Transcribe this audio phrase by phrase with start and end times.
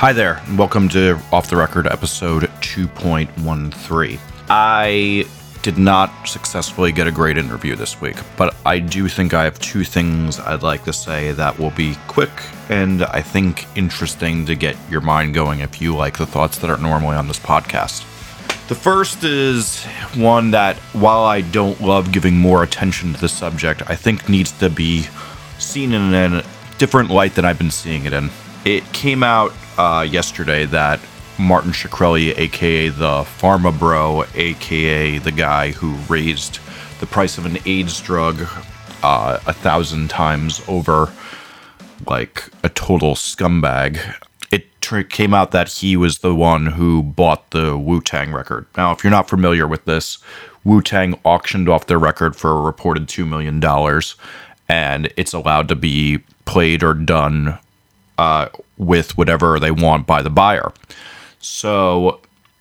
[0.00, 4.18] Hi there, and welcome to Off the Record episode 2.13.
[4.48, 5.26] I
[5.60, 9.58] did not successfully get a great interview this week, but I do think I have
[9.58, 12.30] two things I'd like to say that will be quick
[12.70, 16.70] and I think interesting to get your mind going if you like the thoughts that
[16.70, 18.00] are normally on this podcast.
[18.68, 23.82] The first is one that, while I don't love giving more attention to the subject,
[23.86, 25.08] I think needs to be
[25.58, 26.42] seen in a
[26.78, 28.30] different light than I've been seeing it in.
[28.64, 31.00] It came out uh, yesterday that
[31.38, 36.58] Martin Shkreli, aka the Pharma Bro, aka the guy who raised
[37.00, 38.42] the price of an AIDS drug
[39.02, 41.10] uh, a thousand times over,
[42.06, 43.98] like a total scumbag.
[44.52, 48.66] It tr- came out that he was the one who bought the Wu Tang record.
[48.76, 50.18] Now, if you're not familiar with this,
[50.62, 53.64] Wu Tang auctioned off their record for a reported $2 million,
[54.68, 57.58] and it's allowed to be played or done
[58.20, 60.70] uh, with whatever they want by the buyer.
[61.38, 62.20] So,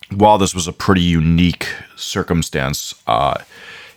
[0.09, 3.35] while this was a pretty unique circumstance, uh,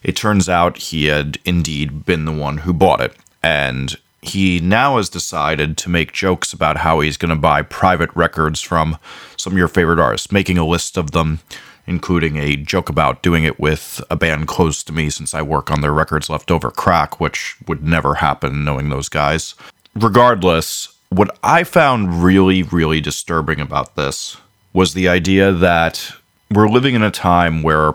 [0.02, 3.14] it turns out he had indeed been the one who bought it.
[3.44, 8.10] And he now has decided to make jokes about how he's going to buy private
[8.16, 8.98] records from
[9.36, 11.38] some of your favorite artists, making a list of them,
[11.86, 15.70] including a joke about doing it with a band close to me since I work
[15.70, 19.54] on their records Leftover Crack, which would never happen knowing those guys.
[19.94, 24.36] Regardless, what I found really, really disturbing about this
[24.72, 26.12] was the idea that
[26.50, 27.94] we're living in a time where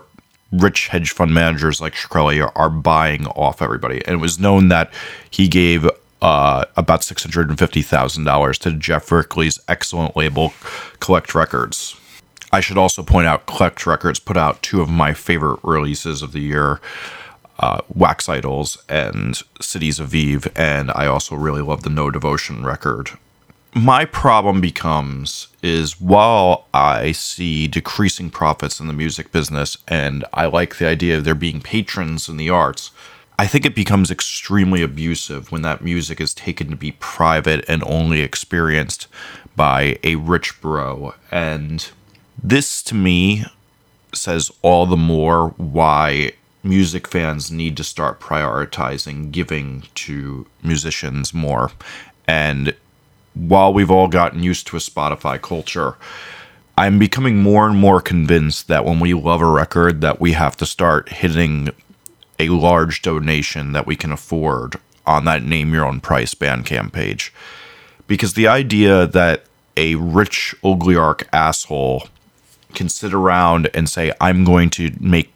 [0.52, 4.04] rich hedge fund managers like Shkreli are, are buying off everybody.
[4.06, 4.92] And it was known that
[5.30, 5.88] he gave
[6.22, 10.52] uh, about $650,000 to Jeff Rickly's excellent label,
[11.00, 11.96] Collect Records.
[12.52, 16.32] I should also point out Collect Records put out two of my favorite releases of
[16.32, 16.80] the year
[17.58, 22.64] uh, Wax Idols and Cities of Eve, and I also really love the No Devotion
[22.64, 23.10] record.
[23.74, 30.46] My problem becomes is while I see decreasing profits in the music business and I
[30.46, 32.90] like the idea of there being patrons in the arts,
[33.38, 37.84] I think it becomes extremely abusive when that music is taken to be private and
[37.84, 39.06] only experienced
[39.54, 41.14] by a rich bro.
[41.30, 41.88] And
[42.42, 43.44] this to me
[44.14, 46.32] says all the more why
[46.68, 51.70] music fans need to start prioritizing giving to musicians more.
[52.26, 52.74] And
[53.34, 55.96] while we've all gotten used to a Spotify culture,
[56.76, 60.56] I'm becoming more and more convinced that when we love a record that we have
[60.58, 61.70] to start hitting
[62.38, 67.32] a large donation that we can afford on that name your own price Bandcamp page.
[68.06, 69.44] Because the idea that
[69.76, 72.08] a rich oligarch asshole
[72.74, 75.32] can sit around and say, I'm going to make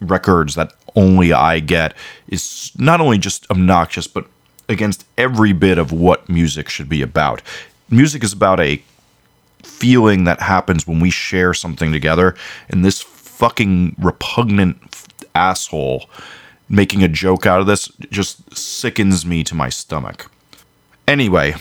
[0.00, 1.94] records that only I get
[2.28, 4.26] is not only just obnoxious, but
[4.68, 7.42] against every bit of what music should be about.
[7.90, 8.82] Music is about a
[9.62, 12.34] feeling that happens when we share something together,
[12.68, 14.78] and this fucking repugnant
[15.34, 16.08] asshole
[16.68, 20.30] making a joke out of this just sickens me to my stomach.
[21.06, 21.54] Anyway,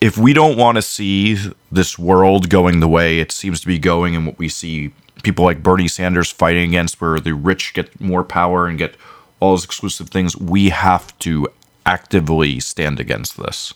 [0.00, 1.38] if we don't want to see
[1.70, 5.44] this world going the way it seems to be going and what we see people
[5.44, 8.96] like Bernie Sanders fighting against, where the rich get more power and get
[9.40, 11.48] all those exclusive things, we have to
[11.84, 13.74] actively stand against this.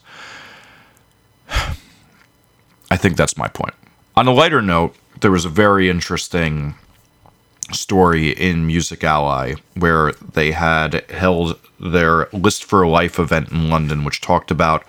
[2.90, 3.74] I think that's my point.
[4.16, 6.74] On a lighter note, there was a very interesting
[7.72, 14.04] story in Music Ally where they had held their List for Life event in London,
[14.04, 14.84] which talked about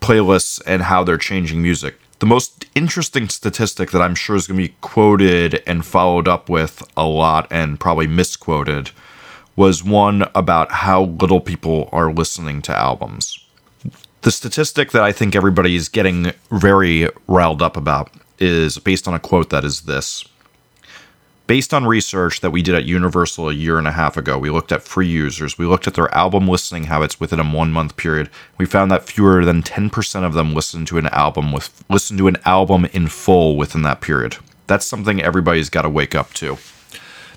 [0.00, 1.98] playlists and how they're changing music.
[2.18, 6.48] The most interesting statistic that I'm sure is going to be quoted and followed up
[6.48, 8.90] with a lot and probably misquoted
[9.54, 13.38] was one about how little people are listening to albums.
[14.22, 19.14] The statistic that I think everybody is getting very riled up about is based on
[19.14, 20.24] a quote that is this
[21.46, 24.50] Based on research that we did at Universal a year and a half ago, we
[24.50, 25.56] looked at free users.
[25.56, 28.30] We looked at their album listening habits within a one month period.
[28.58, 32.26] We found that fewer than 10% of them listened to an album with listened to
[32.26, 34.38] an album in full within that period.
[34.66, 36.58] That's something everybody's got to wake up to.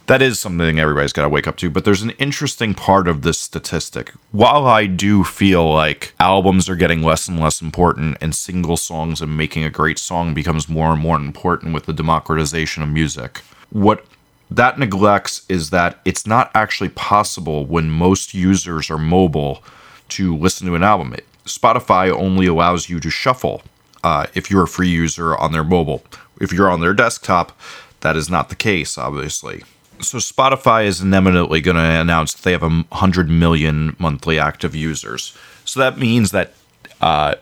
[0.07, 3.21] That is something everybody's got to wake up to, but there's an interesting part of
[3.21, 4.11] this statistic.
[4.31, 9.21] While I do feel like albums are getting less and less important and single songs
[9.21, 13.43] and making a great song becomes more and more important with the democratization of music,
[13.71, 14.05] what
[14.51, 19.63] that neglects is that it's not actually possible when most users are mobile
[20.09, 21.15] to listen to an album.
[21.45, 23.61] Spotify only allows you to shuffle
[24.03, 26.03] uh, if you're a free user on their mobile.
[26.41, 27.57] If you're on their desktop,
[28.01, 29.63] that is not the case, obviously.
[30.01, 34.73] So Spotify is inevitably going to announce that they have a hundred million monthly active
[34.73, 35.37] users.
[35.65, 36.53] So that means that
[37.01, 37.35] uh,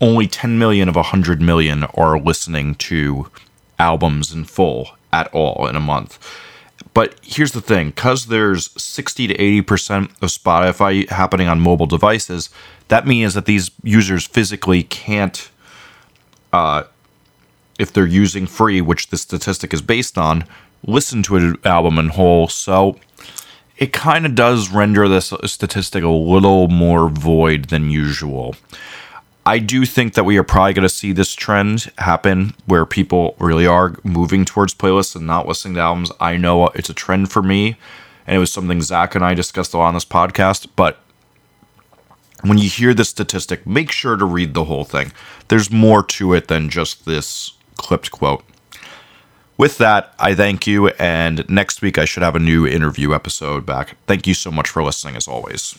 [0.00, 3.30] only 10 million of 100 million are listening to
[3.78, 6.18] albums in full at all in a month.
[6.94, 12.50] But here's the thing because there's 60 to 80% of Spotify happening on mobile devices,
[12.88, 15.50] that means that these users physically can't,
[16.52, 16.84] uh,
[17.78, 20.44] if they're using free, which the statistic is based on,
[20.86, 22.48] listen to an album in whole.
[22.48, 22.98] So
[23.78, 28.54] it kind of does render this statistic a little more void than usual.
[29.44, 33.34] I do think that we are probably going to see this trend happen where people
[33.40, 36.12] really are moving towards playlists and not listening to albums.
[36.20, 37.76] I know it's a trend for me,
[38.24, 40.68] and it was something Zach and I discussed a lot on this podcast.
[40.76, 41.00] But
[42.42, 45.12] when you hear this statistic, make sure to read the whole thing.
[45.48, 48.44] There's more to it than just this clipped quote.
[49.58, 53.66] With that, I thank you, and next week I should have a new interview episode
[53.66, 53.96] back.
[54.06, 55.76] Thank you so much for listening, as always.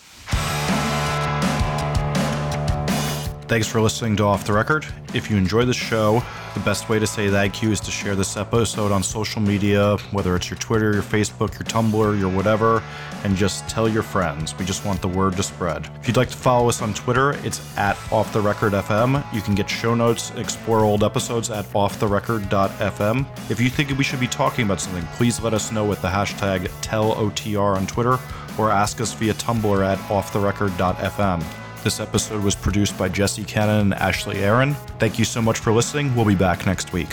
[3.53, 4.83] Thanks for listening to Off the Record.
[5.13, 6.23] If you enjoy the show,
[6.55, 9.95] the best way to say thank you is to share this episode on social media,
[10.09, 12.81] whether it's your Twitter, your Facebook, your Tumblr, your whatever,
[13.23, 14.57] and just tell your friends.
[14.57, 15.87] We just want the word to spread.
[16.01, 19.23] If you'd like to follow us on Twitter, it's at Off the Record FM.
[19.31, 23.51] You can get show notes, explore old episodes at offtherecord.fm.
[23.51, 26.07] If you think we should be talking about something, please let us know with the
[26.07, 28.17] hashtag TellOTR on Twitter
[28.57, 31.62] or ask us via Tumblr at offtherecord.fm.
[31.83, 34.73] This episode was produced by Jesse Cannon and Ashley Aaron.
[34.99, 36.15] Thank you so much for listening.
[36.15, 37.09] We'll be back next week.